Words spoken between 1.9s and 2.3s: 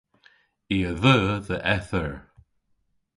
eur.